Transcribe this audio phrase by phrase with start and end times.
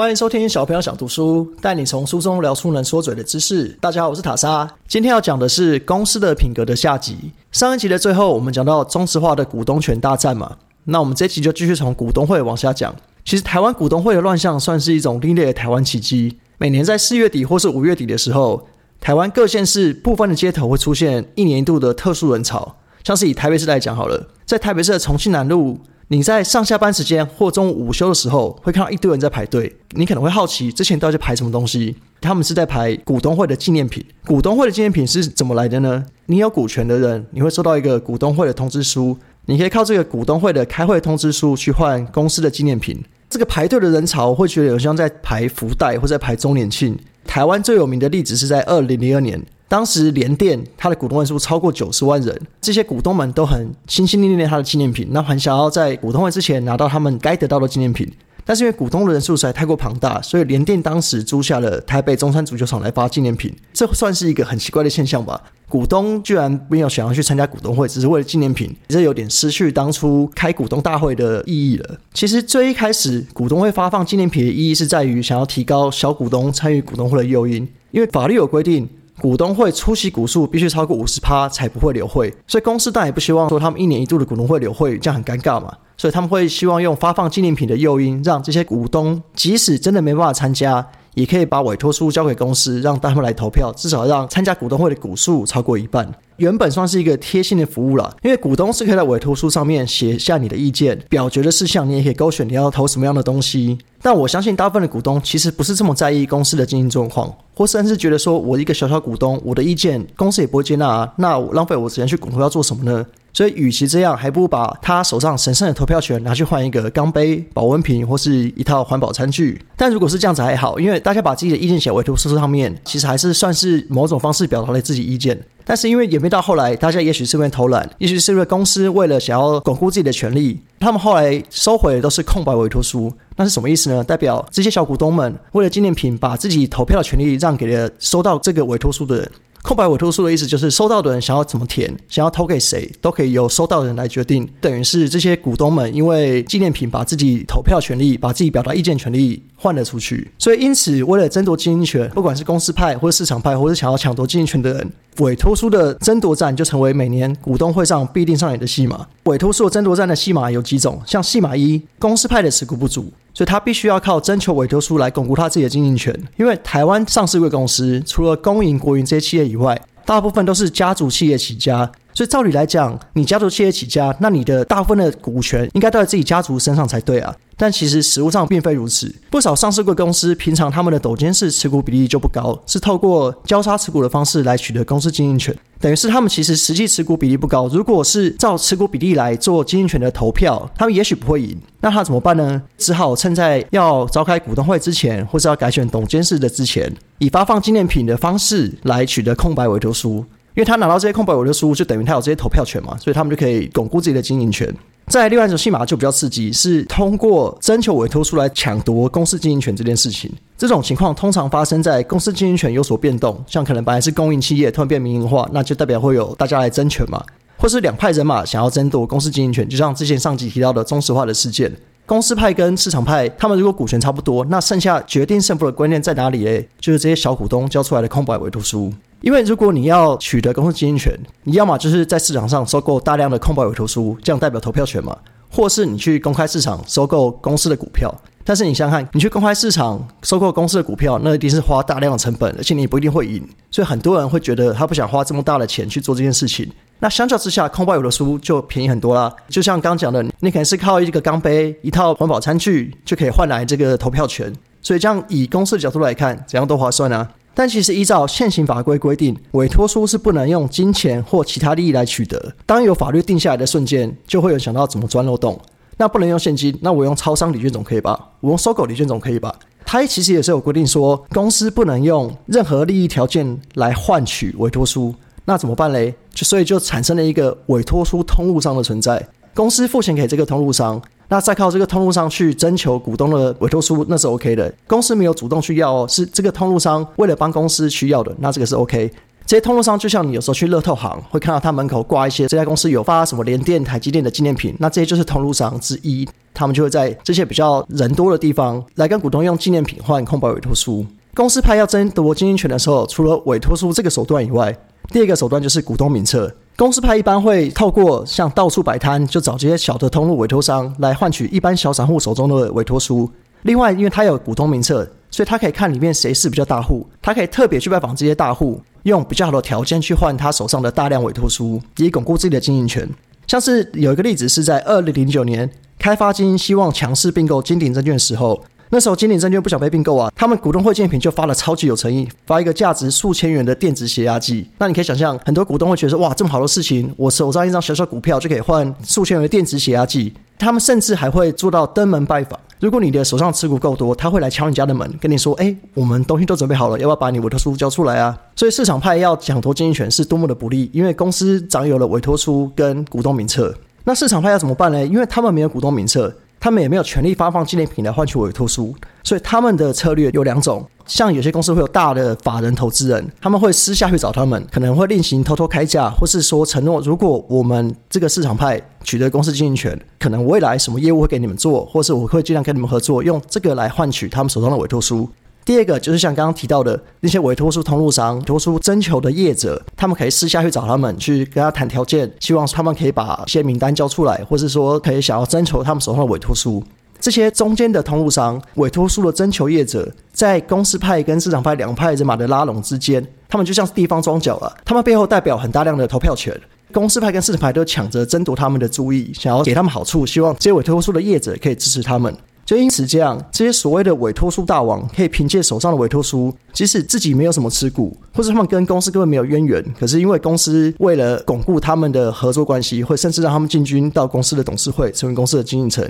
[0.00, 3.68] 欢迎收听小朋友想读书，带你从书中聊出能说嘴的知识。
[3.82, 4.66] 大家好，我是塔莎。
[4.88, 7.30] 今天要讲的是公司的品格的下集。
[7.52, 12.96] 上一集的最后，我们讲到中石化的股东权大战嘛，那我们这集就继续从股东会往下讲。
[13.26, 16.38] 其实台湾股东会的乱象算是一种另类的台湾奇迹。
[16.56, 18.66] 每年在四月底或是五月底的时候，
[19.02, 22.76] 台湾各县市部分的街头会出现一年一度的特殊人潮。
[23.04, 25.78] 像是以台北市来讲好了，在台北市的重庆南路。
[26.12, 29.72] 你在上下班时间或中午午休的时候，会看到一堆人在排队。
[29.90, 31.94] 你可能会好奇，之前到底排什么东西？
[32.20, 34.04] 他们是在排股东会的纪念品。
[34.26, 36.04] 股东会的纪念品是怎么来的呢？
[36.26, 43.00] 你有股权的人，你会收到一个股东会的通知书，你可以靠这个股东会的开会通知书去换公司的纪念品。
[43.28, 46.98] 这个排队的人潮会觉得有像在排福袋或在排周年庆。
[47.24, 49.40] 台湾最有名的例子是在二零零二年。
[49.70, 58.12] 当时联电它的股东人数超过九十万人，这些股东们都很心心念念它的纪念品，那很想要在股东会之前拿到他们该得到的纪念品。
[58.44, 65.40] 但是因为股东的人数实在太过庞大，所以联电当时租下了台北中山足球场来发纪念品，这算是一个很奇怪的现象吧？
[65.68, 71.96] 股东居然没有想要去参加股东会，只是为了纪念品，这有点失去当初开股东大会的意义了。
[72.12, 78.88] 其实最一开始股东会发放纪念品的意义是在于想要提高小股东参与股东会的诱因，因为法律有规定。
[79.20, 85.72] 股东会出席股数必须超过五十趴才不会留会，所以公司当然也不希望说他们一年一度的股东会留会，这样很尴尬嘛。
[85.96, 96.12] 所以他们会希望用发放纪念品的诱因，让这些股东即使真的没办法参加，也可以把委托书交给公司，让他们来投票，至少让参加股东会的股数超过一半。
[96.36, 103.78] 原本算是一个贴心的服务了，因为股东是可以在委托书上面写下你的意见，表决的事项你也可以勾选你要投什么样的东西。
[104.00, 113.04] 但我相信大部分的股东其实不是这么在意公司的经营状况，或甚至觉得说我一个小小股东，我的意见公司也不会接纳啊，那浪费我时间去股东要做什么呢？
[113.32, 119.60] 所以，与其这样，还不如把他手上神圣的投票权拿去换一个钢杯、保温瓶或是一套环保餐具。
[119.76, 125.40] 但如果是这样子还好，因为大家把自己的意见写委托书上面，其实还是算是某种方式表达了自己意见。
[125.64, 133.12] 但是因为演变到后来，大家也许是因为偷懒，也许是因为公司为了想要巩固自己的权利，他们后来收回的都是空白委托书。
[133.36, 134.02] 那是什么意思呢？
[134.02, 139.30] 代表这些小股东们为了纪念品，把自己投票的权利让给了收到这个委托书的人。
[139.62, 144.48] 空白委托书的意思就是，收到的人想要怎么填，想要投给谁，都可以由收到的人来决定。
[144.60, 150.30] 等于是这些股东们因为纪念品，把自己投票权利、把自己表达意见权利换了出去。
[150.38, 159.06] 所以，因此为了争夺经营权，不管是公司派或者市场派，或者想要抢夺经营权的人，委托书的争夺战就成为每年股东会上必定上演的戏码。
[159.24, 163.12] 委托书争夺战的戏码有几种，像戏码一，公司派的持股不足。
[163.40, 171.90] 所以他必须要靠征求委托书来巩固他自己的经营权，因为台湾上市贵公司除了公营、国营这些企业以外，大部分都是家族企业起家。
[172.20, 177.34] 所以照理来讲，你家族企业起家，那你的大部分的股权应该都在自己家族身上才对啊。
[177.56, 187.66] 但其实实物上并非如此，不少上市贵公司平常他们的董监事持股比例就不高，是透过交叉持股的方式来取得公司经营权，等于是他们其实实际持股比例不高。
[187.68, 191.56] 如果是照持股比例来做经营权的投票，他们也许不会赢。
[191.80, 192.60] 那他怎么办呢？
[192.76, 200.22] 只好趁在要召开股东会之前，或是要改选董监事的之前，以发放纪念品的方式来取得空白委托书。
[200.54, 204.74] 因为他拿到这些空白委托书，就等于他有这些投票权嘛，所以他们就可以巩固自己的经营权。
[205.06, 210.30] 在另外一种戏码就比较刺激，是通过征求委托书来抢夺公司经营权这件事情。
[210.56, 217.20] 这种情况通常发生在公司经营权有所变动，像可能本来是公营企业突然变民营化，那就代表会有大家来争权嘛，
[217.56, 221.72] 或是两派人马想要争夺公司经营权，就像之前上集提到的中石化的事件。
[222.06, 226.44] 公司派跟市场派，他们如果股权差不多，那剩下决定胜负的关键在哪里？
[226.44, 228.92] 诶，就是这些小股东交出来的空白委托书。
[229.22, 231.12] 因为如果你要取得公司经营权，
[231.44, 235.12] 你要么就是在市场上收购大量的空白委托书，这样代表投票权嘛；
[235.50, 238.14] 或是你去公开市场收购公司的股票。
[238.42, 243.46] 但是你想想看，你去公开市场收购公司的股票，那一定是花大量的成本，而且你不一定会赢。
[243.70, 246.68] 所以很多人会觉得他不想花这么大的钱去做这件事情。
[246.98, 249.32] 那相较之下，空白委托书就便宜很多啦。
[249.48, 254.50] 就像刚讲的，你可能是靠一个钢杯、一套环保餐具就可以换来这个投票权。
[254.82, 257.28] 所以这样以公司的角度来看，怎样都划算啊。
[257.54, 262.54] 但其实依照现行法规规定，委托书是不能用金钱或其他利益来取得。
[262.64, 265.60] 当有法律定下来的瞬间，就会有想到怎么钻漏洞。
[265.96, 268.18] 那不能用现金，那我用超商礼券总可以吧？
[268.40, 269.54] 我用收购礼券总可以吧？
[269.84, 275.14] 它其实也是有规定说，公司不能用任何利益条件来换取委托书。
[275.44, 276.14] 那怎么办嘞？
[276.32, 279.28] 就所以就产生了一个委托书通路商的存在。
[279.52, 281.02] 公司付钱给这个通路商。
[281.30, 284.70] 那再靠这个通路商去征求股东的委托书，那是 OK 的。
[284.88, 289.08] 公司没有主动去要，是这个通路商为了帮公司需要的，那这个是 OK。
[289.46, 301.06] 这些通路商就像你有时候去乐透行会看到他门口挂一些这家公司有发什么联电、台积电的纪念品，那这些就是通路商之一，他们就会在这些比较人多的地方来跟股东用纪念品换空白委托书。
[301.32, 304.76] 公司派要争夺经营权的时候，除了委托书这个手段以外，
[305.12, 306.52] 第二个手段就是股东名册。
[306.76, 313.30] 公司派一般会透过像到处摆摊，就找这些小的通路委托商来换取一般小散户手中的委托书。
[313.62, 315.08] 另外，因为他有股东名册。
[315.32, 323.08] 所以他可以看里面谁是比较大户，他可以特别去拜访这些大户，用比较好的条件去换他手上的大量委托书，以巩固自己的经营权。
[323.46, 325.70] 像是有一个例子是在二零零九年，
[326.00, 328.60] 开发金希望强势并购金鼎证券的时候，
[328.92, 334.66] 那时候金鼎证券不想被并购啊，他们股东会建品就发了超级有诚意，发一个价值数千元的电子血压计。
[334.78, 340.34] 那你可以想象，很多股东会觉得说，哇，这么好的事情，我手上一张小小股票就可以换数千元的电子血压计。
[340.58, 342.58] 他们甚至还会做到登门拜访。
[342.80, 353.72] 如果你的手上持股够多，他会来敲你家的门，跟你说：“哎，我们东西都准备好了，要不要把你委托书交出来啊？”所以市场派要抢夺经营权是多么的不利，因为公司掌有了委托书跟股东名册。
[354.02, 355.06] 那市场派要怎么办呢？
[355.06, 356.34] 因为他们没有股东名册。
[356.60, 360.86] 他们也没有权利发放纪念品来换取委托书，所以他们的策略有两种。
[361.06, 375.28] 像有些公司会有大的法人投资人，他们会私下去找他们，可能会另行偷偷开价，或是说承诺，如果我们这个市场派取得公司经营权，可能未来什么业务会给你们做，或是我会尽量跟你们合作，用这个来换取他们手中的委托书。
[375.64, 386.82] 第二个就是像刚刚提到的那些委托书通路商、委托书征求的业者，他们可以私下去找他们，去跟他谈条件，希望他们可以把一些名单交出来，或是说可以想要征求他们手上的委托书。
[387.20, 394.74] 这些中间的通路商、委托书的征求业者，在公司派跟市场派两派人马的拉拢之间，他们就像是地方庄脚了。
[394.86, 396.58] 他们背后代表很大量的投票权，
[396.92, 402.34] 公司派跟市场派都抢着争夺他们的注意，想要给他们好处，希望这些委托书的业者可以支持他们。
[402.70, 416.08] 就因此这样，这些所谓的委托书大王可以凭借手上的委托书，即使自己没有什么持股，或者他们跟公司根本没有渊源，可是因为公司为了巩固他们的合作关系，会甚至让他们进军到公司的董事会，成为公司的经营层。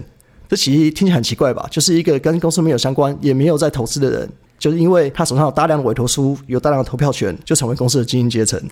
[0.51, 1.67] 这其实听起来很奇怪吧？
[1.71, 4.29] 就是一个跟公司没有相关，也没有在投资的人，
[4.59, 8.63] 就是因为他手上有大量的委托书，有大量的投票权，就成为公司的经营阶层。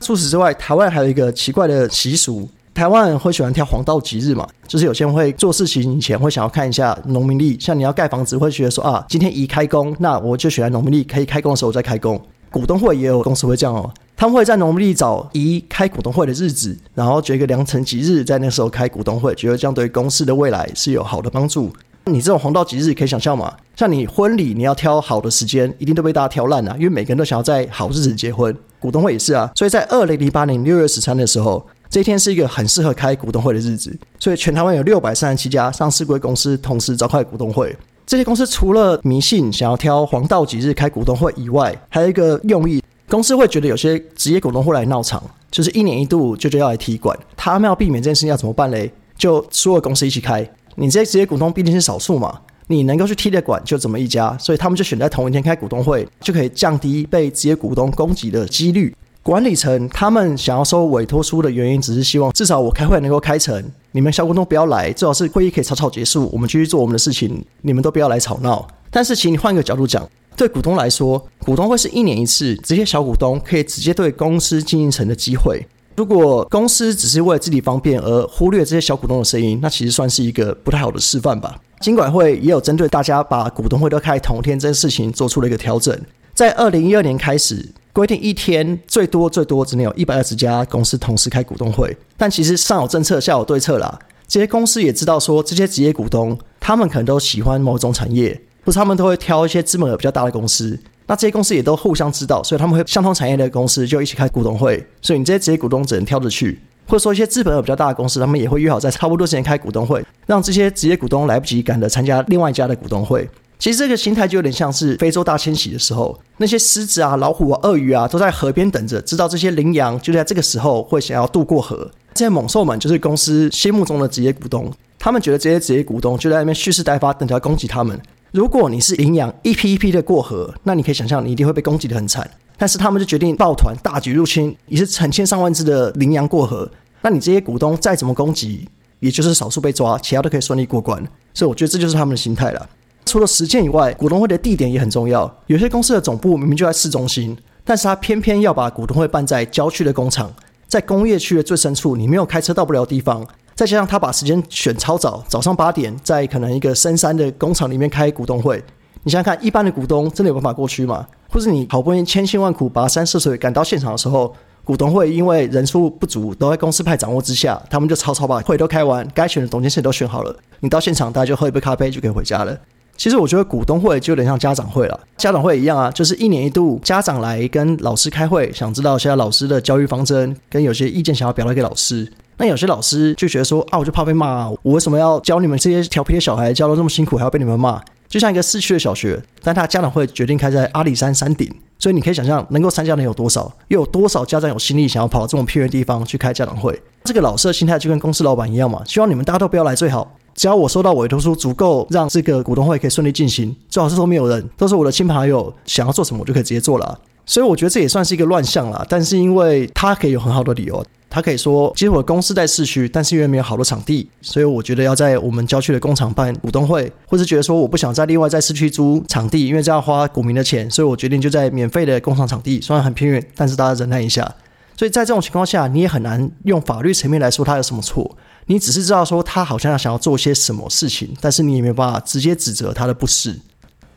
[0.00, 2.48] 除此之外，台湾还有一个奇怪的习俗。
[2.74, 4.44] 台湾人会喜欢挑黄道吉日嘛？
[4.66, 12.20] 就是有些人会做事情以前会想要看一下农民历，像你要盖房子，会觉得说啊，今天宜开工，那我就选在农民历可以开工的时候再开工。
[12.50, 21.72] 股东会也有公司会这样哦，他们会在农历找宜开股东会的日子，然后决一个良辰吉日，在那时候开股东会，觉得这样对公司的未来是有好的帮助。
[22.06, 23.54] 你这种黄道吉日可以想象嘛？
[23.76, 28.54] 像你婚礼，你要挑好的时间，一定都被大家挑烂了，因为每个人都想要在好日子结婚。
[28.78, 31.64] 股东会也是啊，所以在二零零八年六月十三的时候。
[31.90, 37.76] 这一天是一个很适合开股东会的日子，所以全台湾有六百三十七家上市贵公司同时召开股东会。
[38.06, 47.18] 这些公司除了迷信想要挑黄道吉日开股东会以外，还有一个用意，公司会觉得有些职业股东会来闹场，就是一年一度就就要来踢馆。
[47.36, 48.92] 他们要避免这件事情要怎么办嘞？
[49.16, 50.46] 就所有公司一起开。
[50.74, 58.94] 你这些职业股东毕竟是少数嘛，你能够去踢的馆就这么一家，所以他们就选在同一天开股东会，就可以降低被职业股东攻击的几率。
[59.24, 68.68] 管理层他们想要收委托书的原因，只是希望至少我开会能够开成，你们小股东不要来，最好是会议可以草草结束，我们继续做我们的事情，你们都不要来吵闹。
[68.90, 70.06] 但是，请你换个角度讲，
[70.36, 75.66] 对股东来说，股东会是一年一次，这些小股东可以直接对公司经营层的机会。
[75.96, 81.58] 如果公司只是为了自己方便而忽略这些小股东的声音，那其实算是一个不太好的示范吧。
[81.80, 85.98] 金管会也有针对大家把股东会都开同天这件事情做出了一个调整，
[86.34, 87.66] 在二零一二年开始。
[87.94, 93.96] 规定一天最多最多只能有一百二十家公司同时开股东会，但其实上有政策下有对策啦。
[94.26, 100.76] 这些公司也知道说，这些职业股东他们可能都喜欢某种产业，或是他们都会挑一些资本额比较大的公司。
[101.06, 104.84] 那这些公司也都互相知道，所以他们会相同产业的公司就一起开股东会。
[105.00, 113.28] 所以你这些职业股东只能挑着去，或者说一些资本额比较大的公司，他们也会约好在差不多时间开股东会，让这些职业股东来不及赶着参加另外一家的股东会。
[113.58, 121.90] 其实这个心态就有点像是非洲大迁徙的时候，那些狮子啊、老虎啊、鳄鱼啊都在河边等着，知道这些羚羊就在这个时候会想要渡过河。
[122.12, 127.98] 这些猛兽们就是公司心目中的职业股东，他们觉得这些职业股东就在那边蓄势待发，等着要攻击他们。
[128.32, 132.28] 如果你是羚羊，一批一批的过河，那你可以想象你一定会被攻击的很惨。
[132.56, 136.70] 但是他们就决定抱团大举入侵，也是成千上万只的羚羊过河。
[137.02, 138.68] 那你这些股东再怎么攻击，
[139.00, 141.02] 也就是少数被抓，其他都可以顺利过关。
[141.32, 142.68] 所以我觉得这就是他们的心态了。
[143.04, 145.32] 除了时间以外，股东会的地点也很重要。
[145.46, 150.32] 有些公司的总部明明就在市中心，但是他偏偏要把股东会办在郊区的工厂，
[150.66, 153.26] 在工业区的最深处，你没有开车到不了地方。
[153.54, 158.60] 再加上他把时间选超早，早上八点，在可能一个深山的工厂里面开股东会，
[159.04, 161.06] 你想想看，一般的股东真的有办法过去吗？
[161.28, 164.34] 或是你好不容易千辛万苦跋山涉水赶到现场的时候，
[164.64, 172.58] 股东会因为人数不足，都在公司派掌握之下，他们就草草把会都开完，该选的董监事都选好了，你到现场大家就喝一杯咖啡就可以回家了。
[172.96, 182.10] 其实我觉得股东会就有点像家长会了，家长会一样啊，就是一年一度家长来跟老师开会，想知道现在老师的教育方针，跟有些意见想要表达给老师。
[182.36, 187.80] 那有些老师就觉得说啊，我就怕被骂，我为什么要教你们这些调皮的小孩，教的这么辛苦，还要被你们骂？
[188.08, 196.80] 就像一个市区的小学，但他家长会决定开在阿里山山顶，所以你可以想象能够参加的人有多少，又有多少家长有心力想要跑到这种偏远的地方去开家长会？
[197.04, 200.16] 这个老师的心态就跟公司老板一样嘛，希望你们大家都不要来最好。
[200.34, 206.98] 只要我收到委托书，足够让这个股东会可以顺利进行，最好是说没有人，都是我的亲朋好友，想要做什么我就可以直接做了。
[207.26, 208.84] 所以我觉得这也算是一个乱象了。
[208.88, 224.34] 但是因为他可以有很好的理由，他可以说，其实我的公司在市区，但是因为没有好的场地，所以我觉得要在我们郊区的工厂办股东会，或是觉得说我不想再另外在市区租场地，因为这样花股民的钱，所以我决定就在免费的工厂场地，虽然很偏远，但是大家忍耐一下。
[224.76, 228.16] 所以在这种情况下，你也很难用法律层面来说他有什么错。
[228.46, 233.38] 你只是知道说他好像想要做些什么事情，但是你也没有办法直接指责他的不是。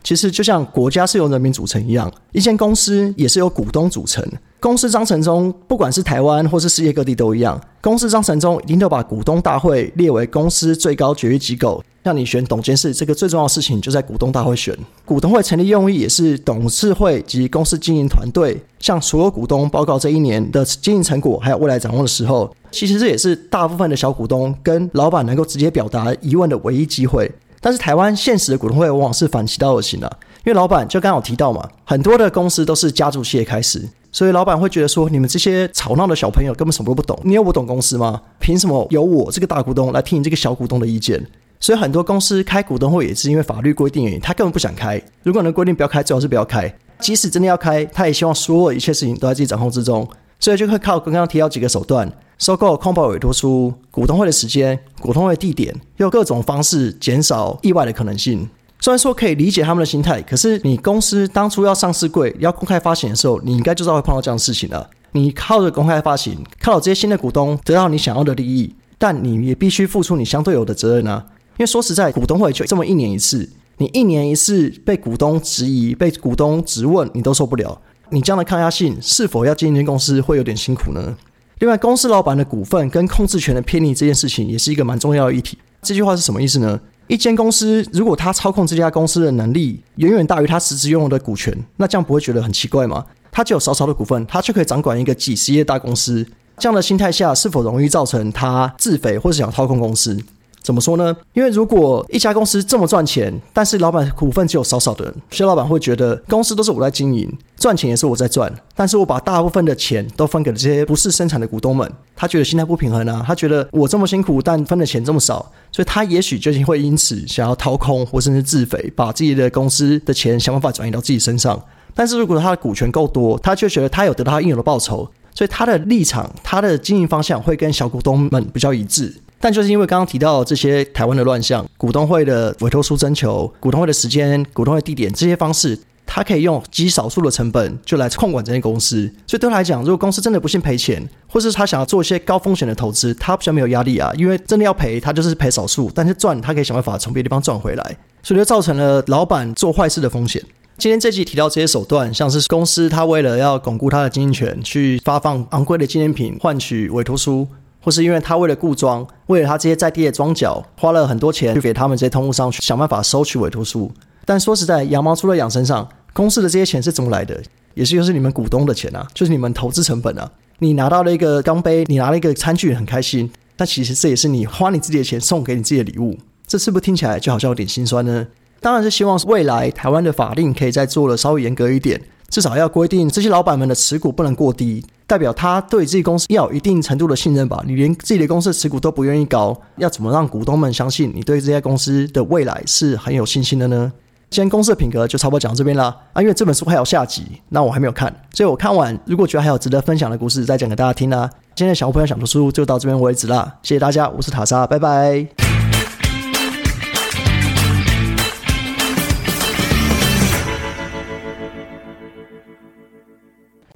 [0.03, 4.25] 其实就像国家是由人民组成一样，一间公司也是由股东组成。
[4.59, 11.83] 公司章程中，不管是台湾或是世界各地都一样，公司章程中一定都把股东大会列为公司最高决议机构。
[12.03, 14.75] 像你选董监事，这个最重要的事情就在股东大会选。
[15.05, 27.31] 股东会成立用意也是董事会及公司经营团队向所有股东报告这一年的经营成果，还有未来展望的时候，其实这也是大部分的小股东跟老板能够直接表达疑问的唯一机会。
[27.59, 30.07] 但是台湾现实的股东会往往是反其道而行的，
[30.45, 33.83] 因为老板就刚好提到嘛，很多的公司都是家族企业开始，
[34.17, 38.19] 所以老板会觉得说，你们这些吵闹的小朋友根本什么都不懂，你有我懂公司吗？
[38.39, 41.23] 凭什么由我这个大股东来听你这个小股东的意见？
[41.59, 44.99] 所以很多公司开股东会也是因为法律规定原因，他根本不想开。
[45.21, 46.67] 如果能规定不要开，最好是不要开。
[46.99, 50.09] 即使真的要开，他也希望所有一切事情都在自己掌控之中，
[50.39, 52.11] 所以就会靠刚刚提到几个手段。
[52.39, 58.49] 收购空保委托书、股东会的时间、股东会地点，用各种方式减少意外的可能性。
[58.79, 64.89] 虽然说可以理解他们的心态，可是你公司当初要上市柜、要公开发行的时候，你应该就知道会碰到这样的事情了。
[65.13, 71.25] 你靠着公开发行，靠着这些新的股东得到你想要的利益，但你也必须付出你相对有的责任啊。
[71.57, 77.81] 因为说实在，股东会就这么一年一次，你一年一次被股东质疑、被股东质问，你都受不了。
[78.11, 81.17] 你这样的抗压性，是否要经营公司会有点辛苦呢？
[81.59, 85.57] 另外，公司老板的股份跟控制权的偏离这件事情，也是一个蛮重要的议题。
[85.81, 86.79] 这句话是什么意思呢？
[87.07, 93.05] 一间公司如果他操控这家公司的能力远远大于他实质拥有的股权，那这样不会觉得很奇怪吗？
[93.31, 96.25] 他只有少少的股份，他就可以掌管一个几十亿大公司，
[96.57, 100.17] 这样的心态下，是否容易造成他自肥或是想操控公司？
[100.61, 101.15] 怎么说呢？
[101.31, 121.59] 因为如果一家公司这么赚钱，但是老板股份只有少少的人，有些老板会觉得公司都是我在经营，赚钱也是我在赚，但是我把大部分的钱都分给了这些不是生产的股东们，他觉得心态不平衡啊，他觉得我这么辛苦，但分的钱这么少，所以他也许就会因此想要掏空或甚至自肥，把自己的公司的钱想办法转移到自己身上。
[121.95, 129.15] 但是如果他的股权够多，他就觉得他有得到应有的报酬，所以他的立场、他的经营方向会跟小股东们比较一致。
[129.39, 139.05] 但就是因为刚刚提到这些台湾的乱象，股东会的委托书征求、股东会的时间、股东会地点这些方式，他可以用极少数的成本就来控管这间公司。
[139.27, 150.41] 所以对他来讲，如果公司真的不幸赔钱，或是他想要做一些高风险的投资，他比较没有压力啊，因为真的要赔，他就是赔少数，但是赚他可以想办法从别的地方赚回来，所以就造成了老板做坏事的风险。
[150.77, 157.47] 今天这集提到这些手段，像是公司他为了要巩固他的经营权，去发放昂贵的纪念品换取委托书。
[157.79, 163.89] 或是因为他为了固装，为了他这些在地的庄脚，花了很多钱去给他们这些通路商去想办法收取委托书。
[164.25, 165.87] 但说实在，羊毛出在羊身上，
[166.17, 167.39] 公司的这些钱是怎么来的？
[167.75, 170.27] 也是就是你们股东的钱啊，就是你们投资成本啊。
[170.57, 173.29] 你拿到了一个钢杯，你拿了一个餐具，很开心。
[173.55, 176.17] 但其实这也是你花你自己的钱送给你自己的礼物。
[176.47, 178.25] 这是不是听起来就好像有点心酸呢？
[178.59, 184.83] 当然是希望未来台湾的法令可以再做的稍微严格一点，至少要规定这些老板们的持股不能过低。
[185.05, 187.63] 代表他对自己公司要有一定程度的信任吧？
[187.67, 193.93] 你连自己的公司持股都不愿意高，要怎么让股东们相信你对这家公司的未来是很有信心的呢？
[194.29, 195.95] 今天公司的品格就差不多讲到这边啦。
[196.13, 201.29] 啊，因为这本书还有下集，那我还没有看，所以我看完如果觉得还有值得分享的故事，再讲给大家听啦。
[201.55, 205.46] 今天的小朋友想读书就到这边为止啦，谢谢大家，我是塔莎，拜拜。